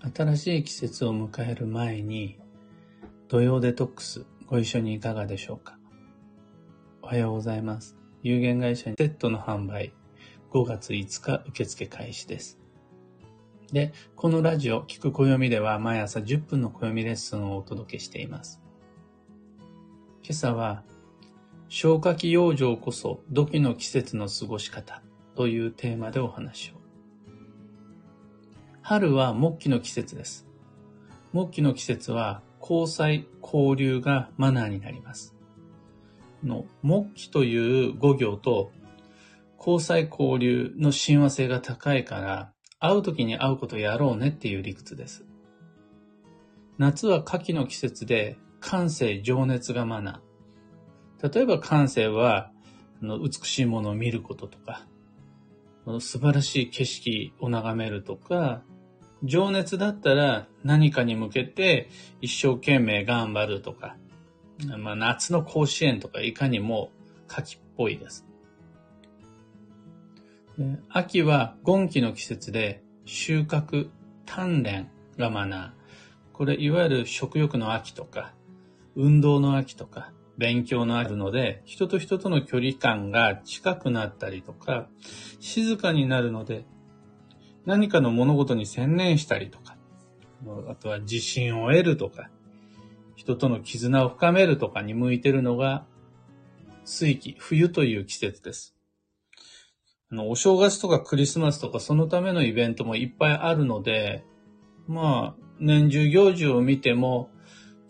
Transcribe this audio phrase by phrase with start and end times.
[0.00, 2.38] 新しい季節を迎える前に、
[3.26, 5.76] 土曜デトックスご一緒にいかがでしょうか？
[7.02, 7.96] おはようございます。
[8.22, 9.92] 有限会社セットの販売、
[10.52, 12.58] 5月5日受付開始です。
[13.72, 18.62] で、このラジオ、聞く暦では毎朝10分の暦レッスンをお届けしています。
[20.22, 20.84] 今朝は、
[21.68, 25.02] 消化器養生こそ土器の季節の過ごし方
[25.34, 26.77] というテーマでお話を。
[28.88, 30.46] 春は木器の季節です。
[31.34, 35.36] 木器の季節は交際、交流がマナーになります。
[36.42, 38.72] の木器という語行と
[39.58, 45.26] 交際交流の親和性が高いから会う時に会うことやろうねっていう理屈です。
[46.78, 51.34] 夏は夏季の季節で感性、情熱がマナー。
[51.34, 52.52] 例えば感性は
[53.02, 54.86] 美しいものを見ることとか、
[56.00, 58.62] 素晴らしい景色を眺めるとか、
[59.24, 61.88] 情熱だったら何かに向けて
[62.20, 63.96] 一生懸命頑張るとか、
[64.78, 66.90] まあ、夏の甲子園とかいかにも
[67.26, 68.26] 夏季っぽいです。
[70.88, 73.90] 秋はゴ期の季節で収穫、
[74.26, 75.70] 鍛錬がマナー。
[76.32, 78.34] これいわゆる食欲の秋とか、
[78.96, 84.88] 運動の秋とか、勉強のあるので、人と人との距離感が近くなったりとか、
[85.40, 86.64] 静かになるので
[87.68, 89.76] 何かの物事に専念したりとか、
[90.70, 92.30] あとは自信を得るとか、
[93.14, 95.84] 人との絆を深めるとかに向いてるのが、
[96.86, 98.74] 水季、冬という季節です。
[100.10, 104.24] あの、お正月とかクリスマスとかそのためのイベントもいっぱいあるので、
[104.86, 107.28] まあ、年中行事を見ても、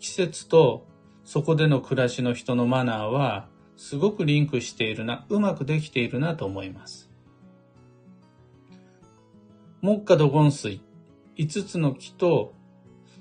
[0.01, 0.87] 季節と
[1.23, 7.08] そこでの暮らしの人のマナーは、すごくリンクしているな、うまくできているなと思います。
[9.81, 10.81] 木下土金水、
[11.37, 12.53] 5つの木と、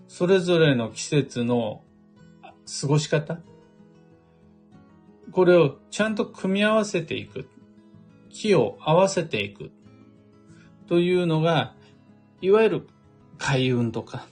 [0.08, 1.82] それぞれの季節の
[2.80, 3.38] 過ごし方？
[5.30, 7.48] これをちゃんと組み合わせていく。
[8.30, 9.70] 木を合わせていく。
[10.86, 11.74] というのが、
[12.40, 12.88] いわゆる
[13.36, 14.26] 開運とか。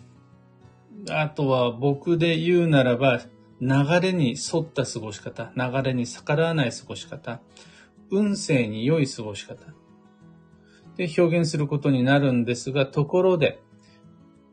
[1.11, 3.21] あとは僕で言うならば、
[3.61, 3.69] 流
[4.01, 5.53] れに沿った過ごし方。
[5.55, 7.41] 流れに逆らわない過ごし方。
[8.11, 9.63] 運勢に良い過ごし方。
[10.97, 13.61] で表現することになるんですが、ところで、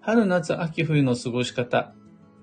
[0.01, 1.93] 春、夏、秋、冬の過ごし方、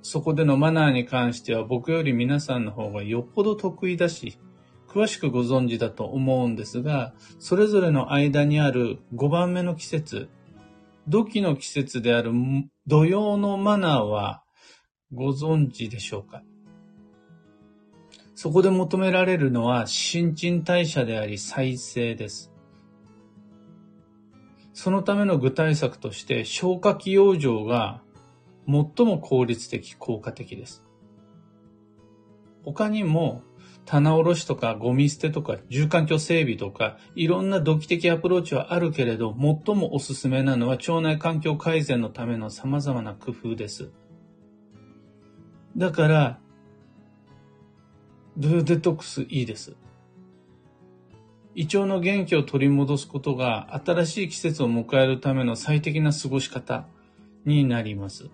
[0.02, 4.38] そこでのマナーに関しては僕より皆さんの方がよっぽど得意だし、
[4.88, 10.28] 詳しくご存知だと思うんですが、それぞれの間にある5番目の季節、
[11.06, 12.32] 土器の季節である
[12.86, 14.42] 土曜のマナーは
[15.12, 16.42] ご存知でしょうか？
[18.34, 22.49] そこで求められるのは新陳代謝であり再生です。
[24.82, 28.00] そのための具体策として消化器養生が
[28.66, 30.82] 最も効率的、効果的です。
[32.64, 33.42] 他にも
[33.84, 43.90] 棚卸しとかゴミ捨てとか住環境整備とかいろんな土器的アプローチはあるけれど最もおすすめなのは腸内環境改善のための様々な工夫です。
[45.76, 46.40] だから、
[48.38, 49.76] ドゥデトックスいいです。
[51.54, 56.86] 胃腸の元気を取り戻すことが新しい季節を迎えるための最適な過ごし方
[57.44, 58.30] になります。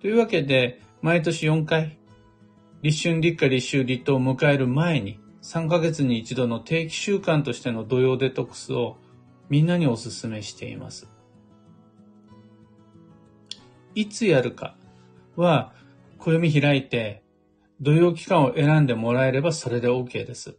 [0.00, 1.98] というわけで、毎年4回、
[2.82, 8.96] 立春、立夏、立秋、立冬を迎える前に、3ヶ月に一度の定期習慣としての土曜デトックスを
[9.48, 11.08] みんなにお勧めしています。
[13.94, 14.76] いつやるか
[15.36, 15.72] は、
[16.18, 17.22] 暦開いて、
[17.80, 20.58] 土曜期間を選んでもらえればそれで OK です。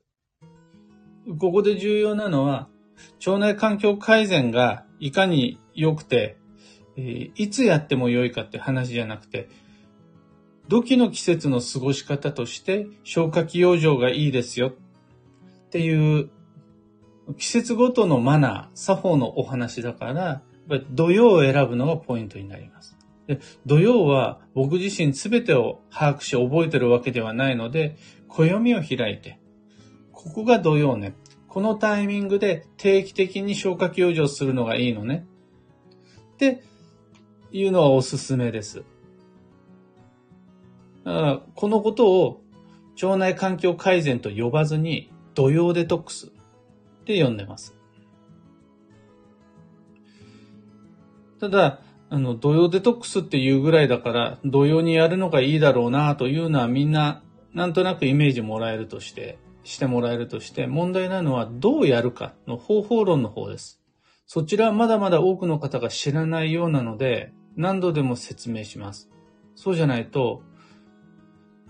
[1.38, 2.70] ここで重要なのは、
[3.26, 6.38] 腸内環境改善がいかに良くて、
[6.98, 9.50] いつやっても良いかって話じゃなくて、
[10.68, 14.74] 土器の季節の過ごし方として消化器養生がいいですよっ
[15.70, 16.30] ていう
[17.38, 20.42] 季節ごとのマナー、作法のお話だから、
[20.92, 22.96] 土曜を選ぶのがポイントになります。
[23.28, 29.40] で土曜は僕自身全てを把握し覚えてるわけではないので、暦を開いて、
[30.12, 31.14] ここが土曜ね。
[31.50, 35.26] このタイミングで定期的に消化器養生するのがいいのね。
[36.34, 36.64] って
[37.52, 38.84] いうのはおすすめです。
[41.04, 42.42] このことを
[43.02, 46.30] 腸内環境改善と呼ばずに土曜デトックスっ
[47.06, 47.76] て呼んでます。
[51.40, 57.24] ただ、あの、土曜デトックスっていうぐらいだから、土曜にやるのがいいだろうなというのはみんな、
[57.54, 63.80] なんとなくイメージもらえるとしてしてもらえるとして、問題なのはどうやるかの方法論の方です。
[64.26, 69.10] そちらはまだまだ多くの方が知らないようなので、何度でも説明します。
[69.56, 70.42] そうじゃないと、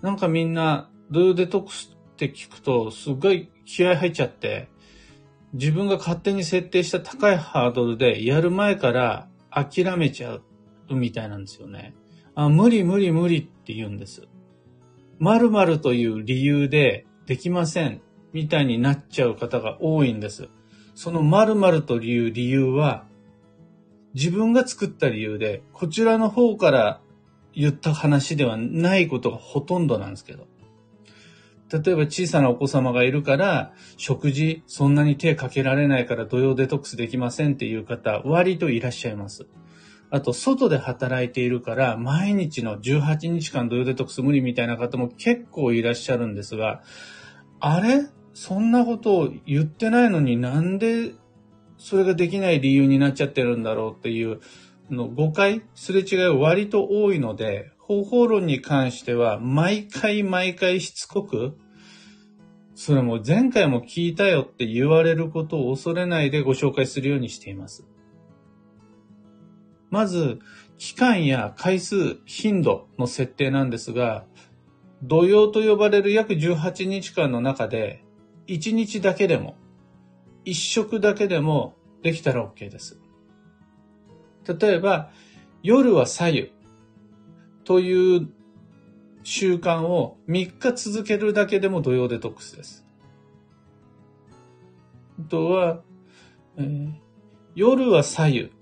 [0.00, 4.68] なんかみんな、ドゥーデトックスって聞くと、すっごい気合入っちゃって、
[5.52, 10.42] 自分が勝手に設定した高いハードルでやる前から諦めちゃう
[10.94, 11.94] みたいなんですよね。
[12.34, 14.28] あ無理無理無理って言うんです。
[15.18, 18.00] 〇〇という理由でできません
[18.32, 20.48] みたいになっちゃう方が多いんです。
[20.96, 23.04] その〇〇という理由は
[24.14, 27.00] 自分が作った理由でこちらの方から
[27.54, 30.48] 言った話ではないことがほとんどなんですけど。
[31.72, 39.46] 例えば小さなお子様がいるから、食事そんなに手かけられないから土曜デトックスできませんっていう方、割といらっしゃいます。
[40.10, 46.82] あと、外で働いているから、毎日の18日間土曜デトックス無理みたいな方も結構いらっしゃるんですが、
[47.60, 48.08] あれ？
[48.32, 51.12] そんなことを言ってないのになんで
[51.78, 54.40] それができない理由になっちゃってるんだろうっていう
[54.90, 61.56] の誤解、すれ違い割と多いので、方法論に関しては毎回毎回しつこく、
[62.74, 67.86] それも前回も聞いたよって言われることを恐れないでご紹介するようにしています。
[69.90, 70.38] まず、
[70.78, 74.24] 期間や回数、頻度の設定なんですが、
[75.02, 78.04] 土曜と呼ばれる約18日間の中で、
[78.46, 79.56] 1日だけでも、
[80.44, 83.00] 1食だけでもできたら OK です。
[84.46, 85.10] 例えば、
[85.62, 86.52] 夜は左右、
[87.64, 88.28] という
[89.22, 92.84] 習慣を3日続けるだけでも土曜デトックスです。
[95.20, 95.82] あとは、
[96.56, 96.92] えー、
[97.54, 98.52] 夜は左右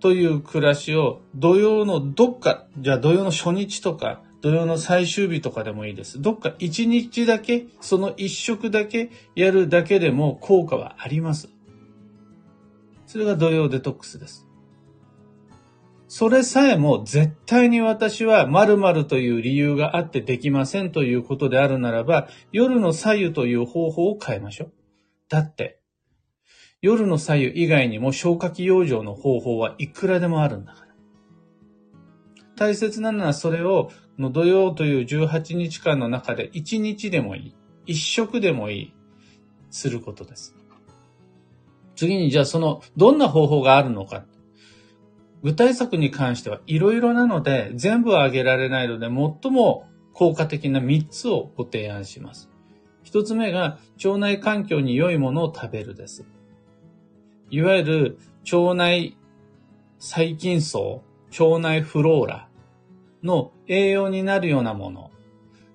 [0.00, 6.22] という暮らしを土曜のどっか、じゃあ土曜の初日とか土曜の最終日とかでもいいです。
[6.22, 11.48] どっか1日だけ、その1食だけやるだけでも効果はあります。
[13.06, 14.46] それが土曜デトックスです。
[16.06, 24.72] それさえも絶対に私は〇〇という理由があってできませんということであるならば、夜の左右という方法を変えましょう。
[25.28, 25.80] だって、
[26.80, 30.88] 夜の左右以外にも消化器養生の方法はいくらでもあるんだから。
[32.56, 37.54] 大切なのはそれをの土曜という18日間の中で1日でもい
[37.86, 38.94] い、1食でもいい、
[39.70, 40.56] することです。
[41.94, 44.24] 次にじゃあそのどんな方法があるのか。
[45.42, 52.50] 具体策に関してはいろいろなので、全部は挙げられないので、最も効果的な3つをご提案します。
[53.04, 56.26] 1つ目が、腸内環境に良いものを食べるです。
[57.50, 58.18] いわゆる
[58.52, 59.16] 腸内
[59.98, 61.02] 細菌層、
[61.38, 62.47] 腸内フローラ
[63.22, 65.10] の栄養になるようなもの。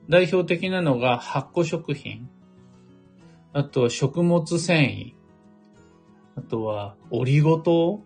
[0.10, 2.30] 代表的なのが発酵食品。
[3.54, 5.14] あとは食物繊維。
[6.36, 8.04] あとはオリゴ糖。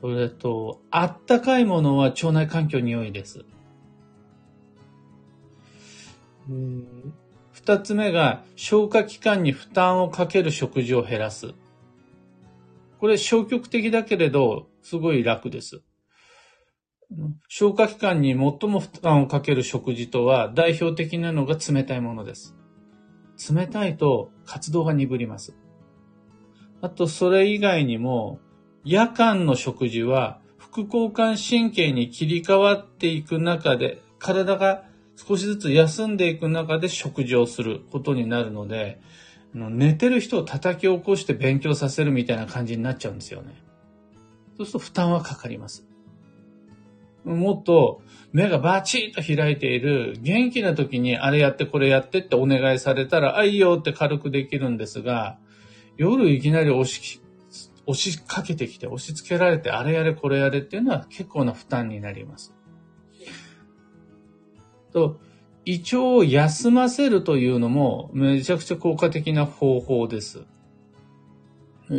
[0.00, 3.44] それと、あったかいものは腸内環境に良いです。
[7.52, 11.54] 二つ目が、消化器官に負担をかける食事を減らす。
[12.98, 15.82] これ消極的だけれど、すごい楽です。
[17.48, 22.56] 消化器官に最も負担をかける食事とは、代表的なのが冷たいものです。
[23.52, 25.54] 冷たいと活動が鈍ります。
[26.80, 28.40] あと、それ以外にも、
[28.84, 34.84] 夜間の食事は副交感神経に切り替わっていく中で、体が
[35.16, 39.00] 少しずつ休んでいく中で食事をすることになるので、
[39.54, 43.62] 寝てる人を叩き起こして勉強させるみたいな感じになっちゃうんですよね。
[44.56, 45.86] そうすると負担はかかります。
[47.24, 48.02] もっと
[48.32, 55.38] 目がバチッと開いている元気な時にあれやってこれやってってお願いされたら、あ、いいよって軽くできるんですが、
[55.96, 57.20] 夜いきなり押し
[57.86, 62.54] 押しかけてきて、押し付けられて、あれやれこれやれっていうのは結構な負担になります。
[64.92, 65.20] と、
[65.64, 70.44] 胃腸を休ませるというのもめちゃくちゃ効果的な方法です。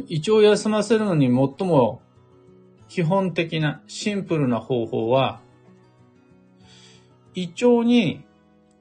[0.07, 2.01] 胃腸を休ませるのに最も
[2.93, 5.41] 基本的なシンプルな方法は、
[7.33, 8.23] 胃腸に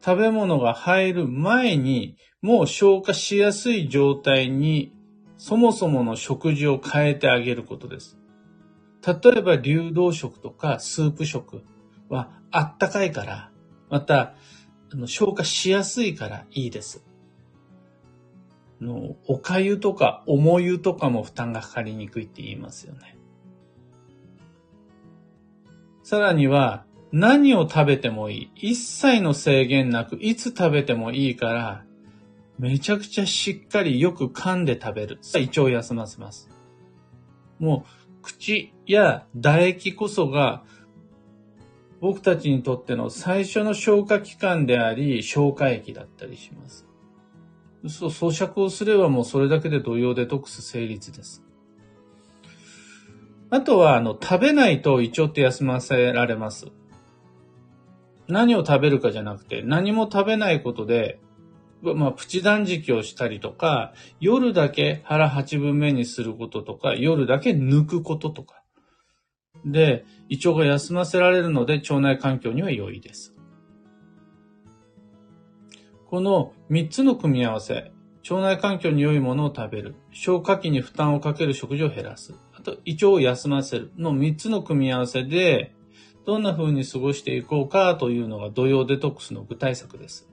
[0.05, 4.93] 食べ物が入る前にもう消化しやすい状態に
[5.39, 8.19] そもそもの食事を変えてあげることです。
[9.03, 11.63] 例えば流動食とかスープ食
[12.11, 13.51] はあったかいから、
[13.89, 14.35] また
[15.07, 17.03] 消化しやすいからいいです。
[18.79, 23.22] のおかゆとか重湯とかも負担がかかりにくいって言いますよね。
[26.13, 28.73] さらには何を食べてもいい。
[28.73, 31.85] 一切の制限なくいつ食べてもいいから
[32.59, 35.21] めちゃくちゃしっかりよく噛んで食べる。
[35.35, 36.51] 胃腸を休ませます。
[37.59, 37.87] も
[38.21, 40.65] う、口や唾液こそが、
[42.03, 46.87] 僕たちにとっての最初の消化器官であり、消化液だったりします。
[47.89, 51.42] そう、咀嚼をすればもうそれだけで土曜デトックス成立です。
[53.55, 56.69] あとは、あの、食べないと胃腸って休ませられます。
[58.27, 61.21] 何を食べるかじゃなくて、何も食べないことで、
[61.83, 68.63] まあ、プチ断食をしたりとか、夜だけ腹八分目にすることとか、夜だけ抜くこととか。
[69.67, 73.35] で、胃腸が休ませられるので、腸内環境には良いです。
[76.07, 77.93] この3つの組み合わせ、
[78.31, 85.75] 腸内環境に良いものを食べる、消化器に負担をかける食事を減らす、と胃腸を休ませるの3つの組み合わせで、
[86.25, 90.29] どんな風に過ごしていこうかというのが土曜デトックスの具体策です。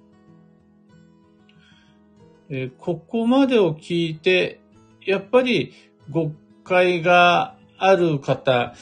[2.50, 4.59] えここまでを聞いて、
[5.05, 5.74] やっぱり
[6.09, 6.31] 誤
[6.63, 8.75] 解がある方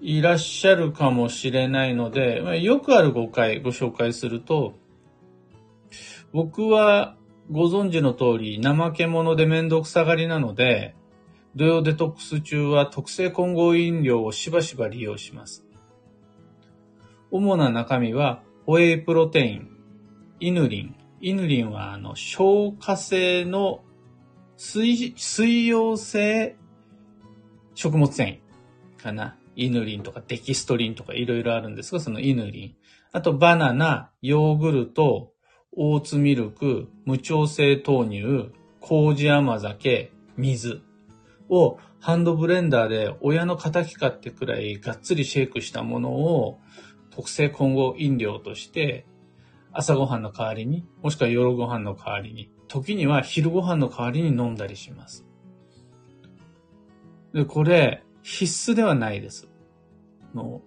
[0.00, 4.74] いらっしゃるかもしれないので、ま、よくある誤解ご紹介すると、
[6.32, 7.16] 僕は
[7.50, 10.94] ご存知の通り怠け者でめんどくさがりなので、
[11.56, 15.64] 土曜デトックス中は特性混合飲料をしばしば利用します。
[17.30, 19.68] 主な中身は、ホエイプロテイン、
[20.38, 20.94] イヌリン。
[21.22, 23.80] イヌリンは、あの、消化性の
[24.58, 26.56] 水、水溶性
[27.74, 28.38] 食物繊
[28.98, 29.38] 維かな。
[29.54, 32.74] イヌリンとかデキストリンとかいろいろあるんですが、そのイヌリン。
[33.12, 35.32] あと、バナナ、ヨーグルト、
[35.72, 40.82] オーツミルク、無調整豆乳、麹甘酒、水
[41.48, 46.58] をハンドブレンダーで親の敵かってくらいがっつりシェイクしたものを
[47.10, 49.06] 特製混合飲料として
[49.72, 55.26] 朝ごはんの代わりに、もしくは夜ご飯の代わりに、時には昼ご飯の代わりに飲んだりします。
[57.34, 59.48] で、これ必須ではないです。
[60.34, 60.62] の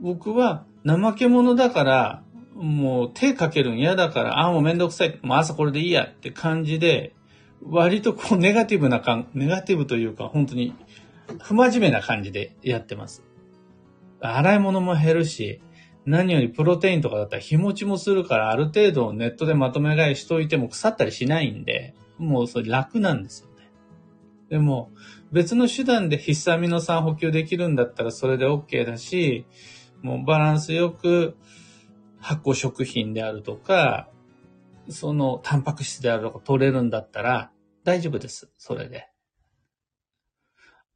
[0.00, 2.22] 僕は怠け者だから
[2.54, 5.18] もう手かけるん嫌だから、ああ、もうめんどくさい。
[5.22, 7.14] もう朝これでいいやって感じで、
[7.66, 10.74] 割とこうネガティブな感、ネガティブというか本当に
[11.40, 13.22] 不真面目な感じでやってます。
[14.20, 15.60] 洗い物も減るし、
[16.06, 23.70] 何よりプロテインとかだったら日持ちもするからある程度ネットでまとめ買いしといても腐ったりしないんで、もうそれ楽なんですよね。
[24.50, 24.90] でも
[25.32, 29.46] 別の手段で必須アミノ酸補給できるんだったらそれで OK だし、
[30.02, 31.36] もうバランスよく
[32.20, 34.08] 発酵食品であるとか、
[34.90, 37.50] そのタンパク質であるとか取れるんだったら
[37.84, 38.50] 大丈夫です。
[38.58, 39.08] それで。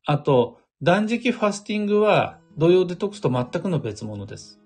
[0.04, 4.61] あと、断食ファスティングは土曜デトックスと全くの別物です。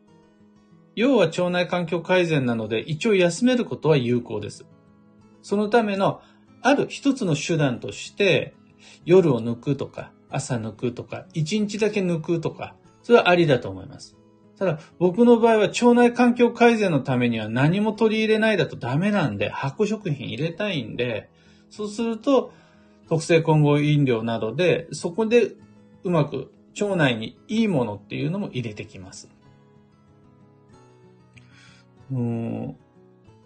[0.94, 4.66] 要は腸内環境改善なので一応休めることは有効です。
[5.42, 6.20] そのための
[6.60, 8.54] ある一つの手段として
[9.04, 14.16] 夜を抜くとか朝抜くとか一日だけ抜くとかそれはありだと思います。
[14.58, 21.30] ただ、僕の場合は腸内環境改善のためには何も取り入れないだとダメなんで、発酵食品入れたいんで、
[21.72, 22.52] そうすると、
[23.08, 25.54] 特性混合飲料などで、そこで
[26.04, 29.28] うまく腸内にいいものっていうのも入れてきます。
[32.10, 32.76] うん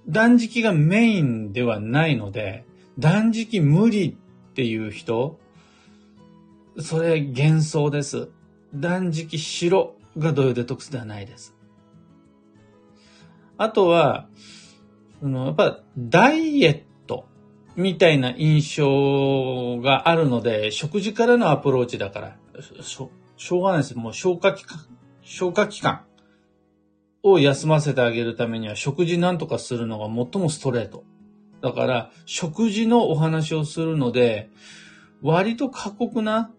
[0.08, 2.64] 断食がメインではないので、
[2.98, 5.38] 断食無理っていう人、
[6.78, 8.28] それ幻想です。
[8.74, 9.94] 断食しろ。
[10.18, 11.54] が土曜デトックスではないです。
[13.58, 14.28] あとは、
[15.22, 16.85] やっぱダイエット
[17.76, 22.36] みたいな印象があるので、食事からのアプローチだから、
[22.82, 23.96] しょしょうがないです。
[23.96, 24.78] もう消化器官、
[25.20, 26.04] 消化器官
[27.22, 31.04] を休ませてあげるためには食事なんとかするのが最もストレート。
[31.60, 34.48] だから、食事のお話をするので、
[35.20, 36.50] 割と過酷な、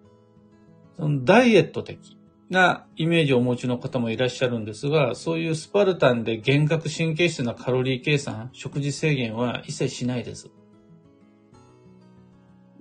[0.97, 2.17] そのダイエット的
[2.50, 10.51] なイメージをお持ちの方もいらっしゃるんですが、そういうスパルタンで幻覚神経質なカロリー計算、食事制限は一切しないです。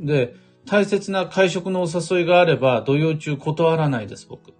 [0.01, 0.35] で、
[0.67, 4.53] 大切な会食のお誘いがあれば、土曜中断らないです、僕。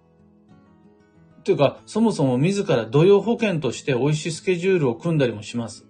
[1.43, 5.87] というか、そもそも自ら土曜保険として美味しいスケジュールを組んだりもします。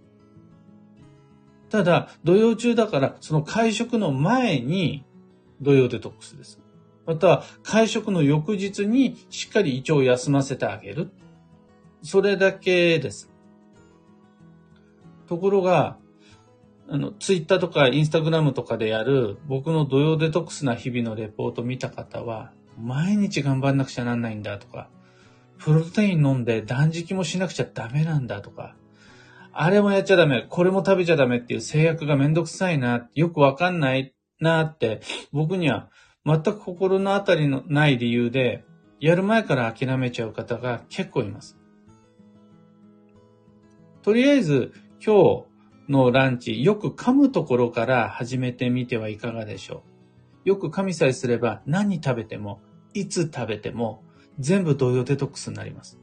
[1.69, 5.03] ただ、土曜中だから、その会食の前に
[5.61, 6.61] 土曜デトックスです。
[7.05, 11.09] または会食の翌日にしっかり胃腸を休ませてあげる。
[12.01, 13.31] それだけです。
[15.27, 15.97] ところが、
[16.89, 24.89] あの、ツイッターとかインスタグラムとかでやる僕の土曜デトックスな日々のレポート見た方は、毎日頑張んなくちゃなんないんだとか、
[25.57, 28.75] プロテイン飲んで断食もしなくちゃダメなんだとか、
[29.51, 35.01] あれもやっちゃダメ、これも食べちゃダメっていう制約がめんどくさいな、よくわかんないなって、
[35.33, 35.89] 僕には
[36.25, 38.63] 全く心の当たりのない理由で、
[38.99, 41.57] やる前から諦めちゃう方が結構います。
[44.03, 44.73] とりあえず、
[45.05, 45.56] 今日
[45.89, 49.83] のランチ、よく噛むところから始めてみてはいかがでしょ
[50.45, 50.49] う。
[50.49, 52.61] よく噛みさえすれば何食べても、
[52.93, 54.03] いつ食べても、
[54.39, 55.99] 全部同様デトックスになります。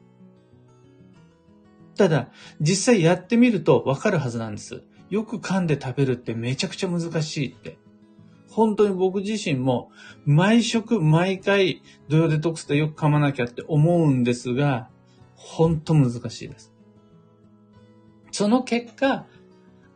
[1.97, 2.29] ただ、
[2.61, 4.83] 実際やってみるとわかるはずなんです。
[5.11, 7.79] よく噛んで食べるってめちゃくちゃ難しいって。
[8.51, 9.91] 本当に僕自身も
[10.25, 14.89] 毎食毎回土曜デトックスでよく噛まなきゃって思うんですが、
[15.35, 16.73] 本当難しいです。
[18.31, 19.27] その結果、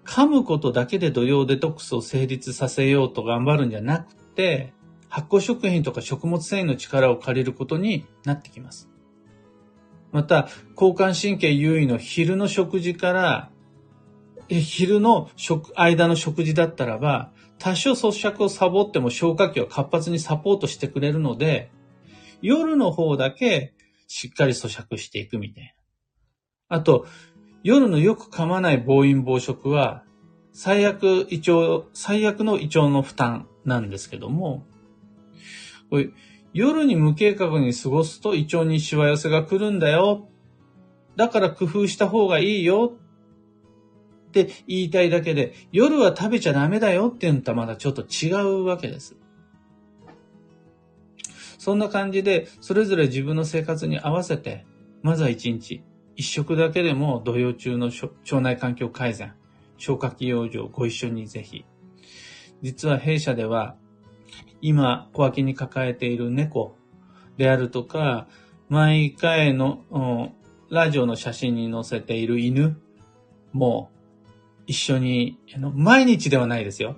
[0.08, 4.72] 噛むことだけで土曜デトックスを成立させようと頑張るんじゃなくて、
[5.10, 8.88] 発酵食品とか食物繊維の力を借りることになってきます。
[10.10, 13.50] また、交感神経優位の昼の食事から、
[14.48, 21.70] 昼の食、間の食事だったらば、多少咀嚼をサボっても消化器を活発にサポートしてくれるので、
[22.40, 23.74] 夜の方だけ
[24.06, 25.70] しっかり咀嚼していくみたいな。
[26.76, 27.06] あと、
[27.62, 30.04] 夜のよく噛まない暴飲暴食は、
[30.52, 34.66] 最悪胃腸、最悪の胃腸の負担なんですけども、
[36.52, 40.28] 夜に無計画に過ごすと胃腸にしわ寄せが来るんだよ。
[41.16, 42.96] だから工夫した方がいいよ
[44.28, 49.16] って言いたいだけで、夜は食べちゃダメだよっていうのとはまだちょっと違うわけです。
[51.58, 54.64] そんな感じで、それぞれ自分の生活に合わせて、
[55.02, 55.82] まずは一日、
[56.18, 59.34] 一食だけでも土曜中の腸内環境改善、
[59.76, 61.64] 消化器養生ご一緒にぜひ。
[62.60, 63.76] 実は弊社では、
[64.60, 66.76] 今小脇に抱えている猫
[67.36, 68.26] であるとか、
[68.68, 70.34] 毎回の
[70.70, 72.80] ラジオの写真に載せている犬
[73.52, 73.92] も
[74.66, 76.96] 一緒に、あの毎日ではないですよ。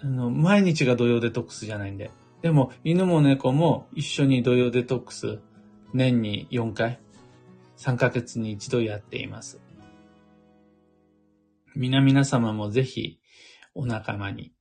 [0.00, 2.12] あの毎日が土曜デトックスじゃないんで。
[2.40, 5.40] でも、犬も猫も一緒に土曜デトックス
[5.92, 7.00] 年に4回、
[7.78, 9.60] 3ヶ月に一度やっています。
[11.76, 13.20] 皆々様もぜひ
[13.74, 14.52] お仲間に。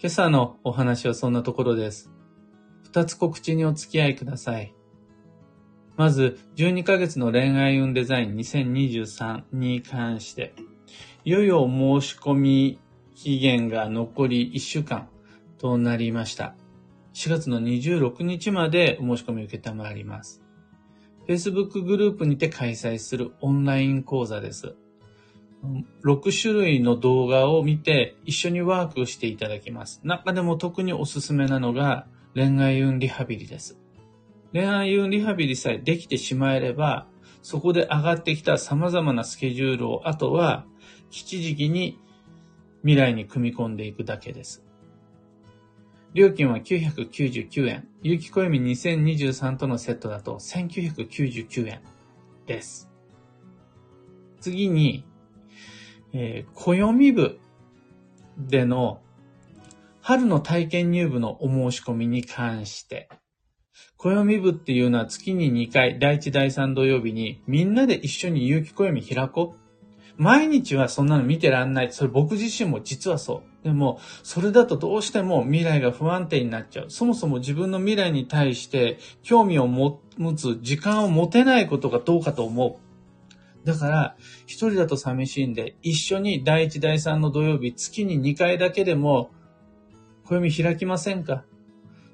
[0.00, 2.10] 今朝のお話はそんなところです。
[2.84, 4.74] 二つ告知にお付き合いください。
[5.98, 10.54] まず、12ヶ月の恋愛運デザイン2023に関して、
[11.26, 12.80] いよいよ申し込み
[13.14, 15.10] 期限が残り1週間
[15.58, 16.54] となりました。
[17.12, 20.40] 4月の26日までお申し込みを受けたまわります。
[21.30, 24.74] Facebook グループにて開催するオンライン講座です。
[26.02, 30.00] 6種類の動画を見て一緒にワークしていただきます。
[30.02, 33.78] 中でも特におすすめなのが恋愛運リハビリです。
[34.52, 37.06] 恋愛運リハビリさえできてしまえれば、
[37.42, 40.66] そこで上がってきた様々なスケジュールを、あとは、
[41.10, 42.00] 吉時期に
[42.82, 44.64] 未来に組み込んでいくだけです。
[46.12, 47.88] 料金は999円。
[48.02, 51.80] 有機暦2023とのセットだと1999円
[52.46, 52.90] です。
[54.40, 55.04] 次に、
[56.12, 57.38] えー、暦部
[58.38, 59.00] での
[60.00, 63.08] 春の体験入部のお申し込みに関して、
[63.96, 69.59] 暦部っていうのは月に2回、第1、第3土曜日にみんなで一緒に有機暦開こう。
[70.20, 71.92] 毎日はそんなの見てらんない。
[71.92, 73.64] それ僕自身も実はそう。
[73.64, 76.90] でも、それだとどうしても未来が不安定になっちゃう。
[76.90, 79.98] そもそも自分の未来に対して興味を持
[80.36, 82.80] つ時間を持てないことがどうかと思
[83.64, 83.66] う。
[83.66, 89.30] だから、一人だと寂しいんで、一緒に第一、第三の土曜日、月に2回だけでも、
[90.24, 91.44] 暦開きませんか？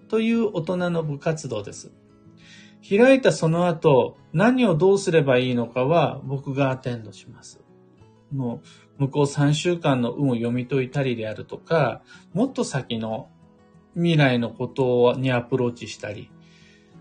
[0.08, 1.90] という大人の部活動です。
[2.88, 7.65] 開いたその後、何をどうすればいいのかは僕がアテンドします。
[8.32, 8.62] も
[8.98, 13.28] う、向こう3週間の運を読み解いたりであるとか、もっと先の
[13.94, 16.30] 未来のことにアプローチしたり、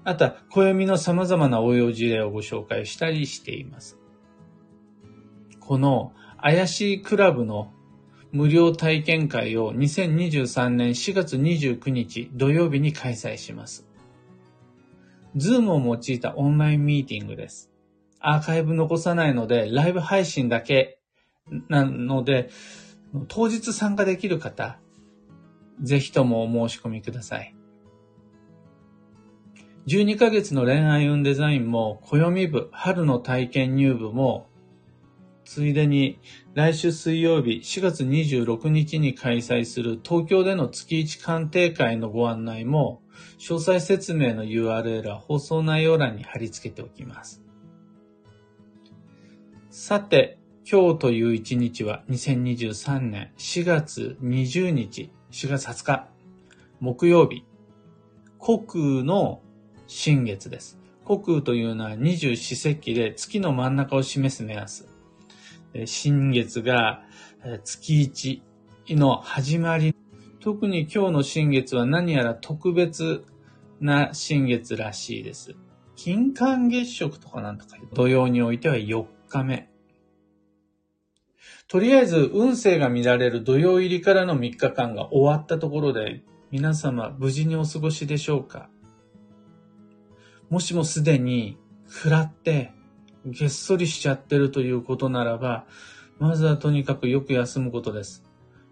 [0.03, 3.97] あとは暦の様々な応用事例をご紹介したりしています。
[5.59, 7.73] この怪しいクラブの
[8.31, 13.87] 無料体験会を2023年4月29日土曜日に開催します。
[15.35, 17.71] ズームを用いたオンラインミーティングです。
[18.19, 20.99] アーカイブ残さないので、ライブ配信だけ
[21.69, 22.49] なので、
[23.27, 24.79] 当日参加できる方、
[25.81, 27.55] ぜひともお申し込みください。
[29.87, 34.47] 12ヶ月の恋愛運デザインも、暦部、春の体験入部も、
[35.45, 36.19] ついでに
[36.55, 43.03] 来週水曜日4月26日に開催する東京での月1鑑定会のご案内も
[43.37, 47.43] 詳細説明の URL は放送内容欄に貼り付けておきます。
[49.69, 56.07] さて、今日という一日は2023年4月20日4月20日、
[56.79, 57.45] 木曜日、
[58.39, 59.43] 国空の
[59.85, 60.79] 新月です。
[61.05, 64.89] 国空というのは二十四節気で月の真ん中を示す目安。
[65.85, 67.03] 新月が
[67.63, 68.41] 月一
[68.89, 69.95] の始まり。
[70.39, 73.23] 特に今日の新月は何やら特別
[73.79, 75.53] な新月らしいです。
[75.95, 79.69] 金環月食とかなんとか土曜においては4日目。
[81.67, 88.69] とりあえず運勢が見られる土曜入りからの3日間が終わったところで、皆様無事にお過ごしでしょうか？
[90.51, 91.57] もしもすでに
[91.89, 92.71] 食らって
[93.25, 95.65] げっそりしちゃってるということならば、
[96.19, 98.23] まずはとにかくよく休むことです。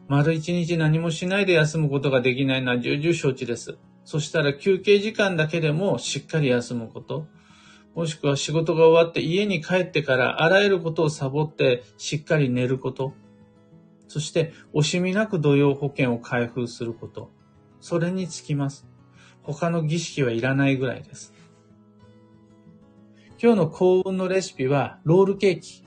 [0.07, 3.79] 丸一日何もしないで休むことができないのは重々承知です。
[4.05, 7.25] そしたら休憩時間だけでもしっかり休むこと。
[7.95, 13.13] もしくは仕事が終わって家に帰ってからあらゆることをサボってしっかり寝ること。
[14.07, 17.31] そして惜しみなく土曜保険を開封すること。
[17.79, 18.87] それにつきます。
[19.41, 21.33] 他の儀式はいらないぐらいです。
[23.41, 25.85] 今日の幸運のレシピはロールケーキ。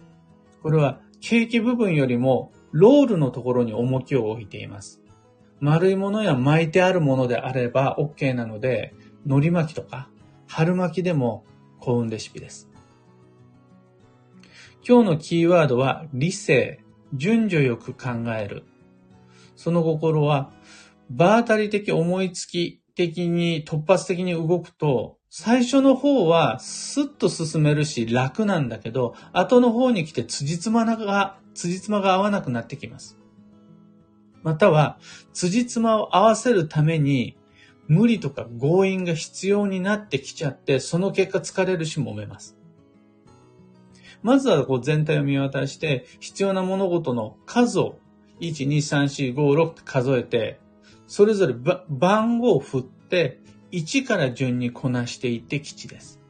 [0.63, 5.01] これはケーキ部分よりもロールのところに重きを置いています。
[5.61, 10.11] 丸いものや巻いてあるものであれば OK なので、海苔巻きとか
[10.47, 11.45] 春巻きでも
[11.87, 12.69] 幸運レシピです。
[14.85, 16.83] 今日のキーワードは理性、
[17.15, 18.65] 順序よく考える。
[19.55, 20.51] その心は、
[21.11, 33.17] 場当たり的思いつき的に突発的に動くと、最初の方はスッと進めるし楽なんだけど、後の方に来て辻褄が、辻褄が合わなくなってきます。
[34.43, 34.99] または、
[35.33, 37.37] 辻褄を合わせるために、
[37.89, 42.57] 無理とか強引が必要になってきちゃって、その結果疲れるし揉めます。
[44.23, 47.99] まずはこう全体を見渡して、必要な物事の数を、
[48.41, 50.59] 1、2、3、4、5、6って数えて、
[51.07, 51.55] それぞれ
[51.89, 53.41] 番号を振って、
[53.73, 56.21] 1から順にこなしていって基地です。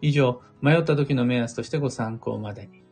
[0.00, 2.82] 以上、迷った時の目安としてご参考までに。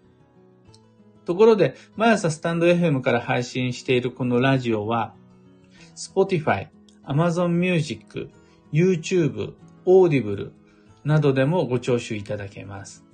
[1.25, 5.15] ところで、毎朝スタンド FM から配信しているこのラジオは、
[5.97, 6.69] Spotify、
[7.11, 8.31] Amazon Music、
[8.73, 10.53] YouTube、Audible
[11.03, 13.05] などでもご聴取いただけます。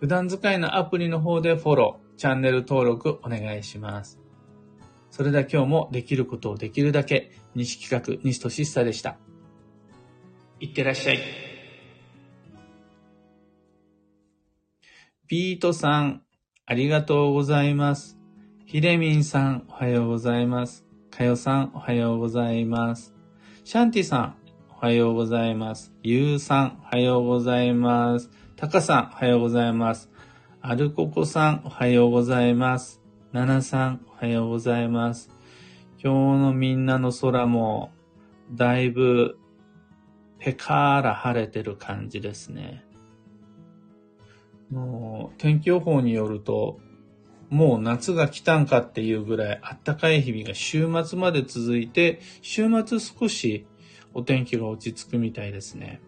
[0.00, 4.18] 普段使いのアプリの方でフォロー、チャンネル登録お願いします。
[5.10, 9.18] それでは今日もできることをできるだけ、西企画、西俊久でした。
[10.58, 11.18] いってらっしゃい。
[15.26, 16.22] ピートさん、
[16.64, 18.18] ありがとうございます。
[18.64, 20.86] ひれみんさん、おはようございます。
[21.10, 23.15] かよさん、おはようございます。
[23.66, 24.36] シャンティさん、
[24.70, 25.92] おはようございます。
[26.04, 28.30] ゆうさん、おはようございます。
[28.54, 30.08] たかさん、おはようございます。
[30.60, 33.02] アルココさん、おはようございます。
[33.32, 35.32] ななさん、おはようございます。
[36.00, 37.90] 今日のみんなの空も、
[38.52, 39.36] だいぶ、
[40.38, 42.84] ペカーラ晴れてる感じですね。
[44.70, 46.78] もう天気予報によると、
[47.48, 53.66] もう夏が来たんかっていうぐらい暖かい日々が週末まで続いて、週末少し
[54.14, 56.00] お天気が落ち着くみたいですね。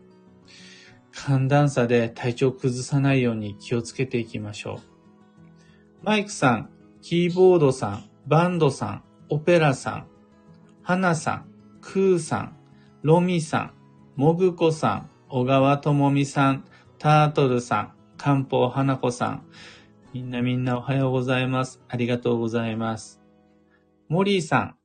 [1.12, 4.80] 寒暖差で体調崩さないように気をつけていきましょ
[6.02, 6.04] う。
[6.04, 6.70] マイクさん、
[7.02, 10.06] キーボードさん、バンドさん、オペラさん、
[10.82, 11.48] 花さん、
[11.80, 12.56] クーさん、
[13.02, 13.72] ロミさん、
[14.16, 16.64] モグコさん、小川智美さん、
[16.98, 19.42] タートルさん、漢方花子さん。
[20.14, 21.82] みんなみんなおはようございます。
[21.86, 23.20] ありがとうございます。
[24.08, 24.76] モリーさん。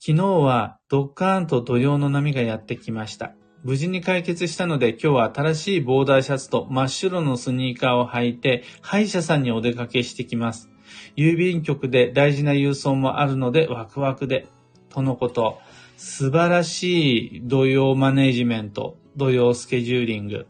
[0.00, 3.34] 昨日はドッカーンと土曜の波がやってきました。
[3.62, 10.70] 無事に解決したので今日は新しいボーダーシャツと真っ白のスニーカーを履いて歯医者さんにお出かけしてきます。
[11.16, 14.48] 郵便局で大事な郵送もあるのでワクワクで。
[14.88, 15.60] とのこと。
[15.96, 20.46] 素晴らしい土曜マネジメント、土曜スケジューリング。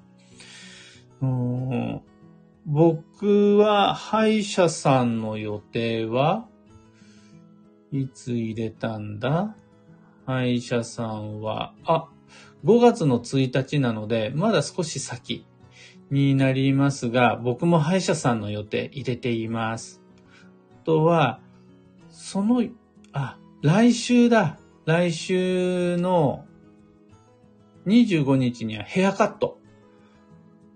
[2.66, 6.48] 僕は歯医者さんの予定は
[7.92, 9.56] いつ入れたんだ？
[10.26, 12.08] 歯医者さんは、あ、
[12.64, 15.46] 5月の1日なので、まだ少し先
[16.10, 20.02] になりますが、僕も歯医者さんの予定入れています。
[20.82, 21.40] あとは、
[22.10, 22.64] その、
[23.12, 24.58] あ、来週だ。
[24.84, 26.44] 来週の
[27.86, 29.55] 25日にはヘアカット。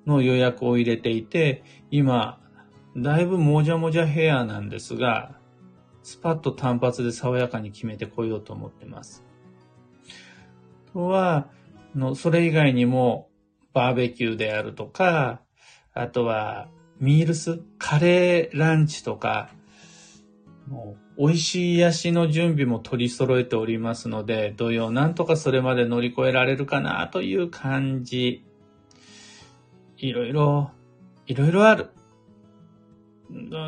[0.06, 2.40] の予約を入れていて、今、
[2.96, 5.36] だいぶもじゃもじゃヘアなんですが、
[6.02, 9.24] スパッと単発で爽やかに決めてこようと思ってます。
[10.92, 11.48] とは、
[11.94, 13.28] の、それ以外にも、
[13.72, 15.42] バーベキューであるとか、
[15.94, 19.50] あとは、ミールス、カレーランチとか、
[20.68, 28.44] もう美味しい癒しの準備も取り揃えておりますので、土曜なんとかそれまで乗り越えられるかなという感じ。
[30.00, 30.70] いろいろ、
[31.26, 31.90] いろいろある。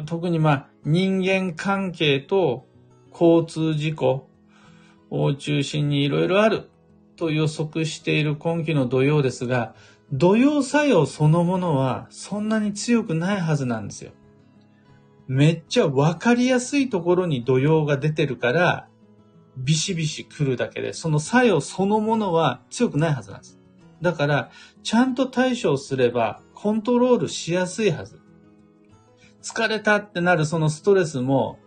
[0.07, 2.66] 特にまあ、人間関係と
[3.12, 4.29] 交通事故
[5.11, 6.71] を中心にいろいろある
[7.16, 9.75] と予測している今期の土曜ですが、
[10.11, 14.12] 土曜作用そのものはそんなに強くないはずなんですよ。
[15.29, 18.88] めっちゃわかりやすいところに土曜が出てるから、
[19.59, 23.62] ビシビシ来るだけで、その作用そのものは強くないはずなんです。
[24.03, 24.51] だから、
[24.83, 28.21] ちゃんと対処すればコントロールしやすいはず。
[29.43, 31.59] 疲れたってなるそのストレスも、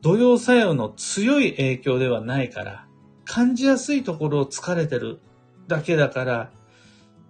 [0.00, 2.86] 土曜作用の強い影響ではないから、
[3.24, 5.20] 感じやすいところを疲れてる
[5.68, 6.50] だけだから、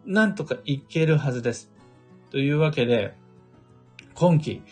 [0.04, 1.70] なんとかいけるはずです。
[2.30, 3.14] というわけで、
[4.14, 4.62] 今期、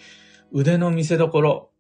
[0.53, 1.71] 腕の見せ所、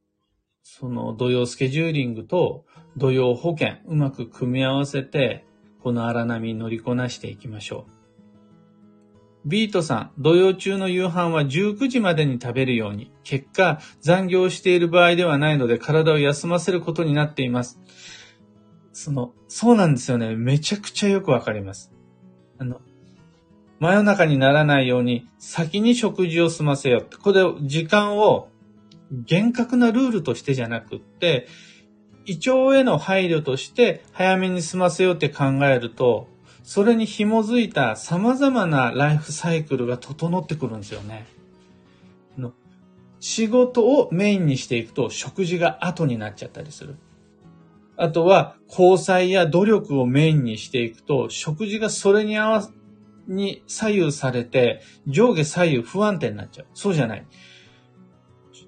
[0.63, 2.65] その土曜スケジューリングと
[2.97, 5.45] 土曜保険、うまく組み合わせて、
[5.83, 8.01] この荒波に乗りこなしていきましょう。
[9.47, 13.11] ビートさん、土曜中の夕飯は19時までに食べるように。
[13.25, 17.81] 結果、残業している場合ではないので体を休ませることになっています。
[18.93, 20.37] その、そうなんですよね。
[20.37, 21.91] めちゃくちゃよくわかります。
[22.59, 22.83] あの、
[23.79, 27.19] 真夜中にならないように先に食事を済ませよう。
[27.19, 28.51] これ、時間を
[29.11, 31.49] 厳格なルールとしてじゃなくって、
[32.31, 36.29] 胃腸への配慮として早めに済ませようって考えると、
[36.63, 41.27] それに紐づいた様々なライフサイクルが整ってくるんですよね。
[43.19, 46.97] 仕事をメインにしていくと食事が後になっちゃったりする。
[47.97, 52.71] あとは交際や努力をメインにしていくと食事がそれに合わ、
[53.27, 56.67] に左右されて上下左右不安定になっちゃう。
[56.75, 57.27] そうじゃない。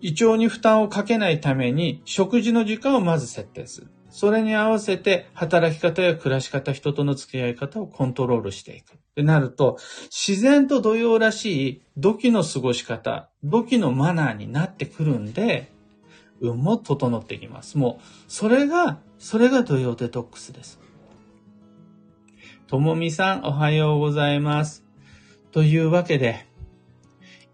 [0.03, 3.87] 胃腸に負担をかけないために食事の時間をまず設定する。
[4.11, 8.95] それに合わせて働き方や暮らし方、人との付き合い方をコントロールしていく。
[8.95, 9.79] ってなると、
[10.11, 15.73] 自然と土曜らしい土器の過ごし方、土器のマナーになってくるんで、
[16.41, 17.79] 運も整ってきます。
[17.79, 20.81] もう、それが、それが土曜デトックスです。
[22.67, 24.85] ともみさん、おはようございます。
[25.53, 26.47] というわけで、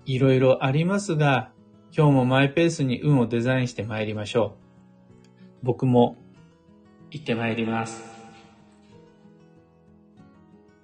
[0.06, 1.52] いろいろありますが、
[1.98, 4.54] 今日もマイペースに運をデザインして参りましょ
[5.62, 5.64] う。
[5.64, 6.14] 僕も
[7.10, 8.07] 行って参ります。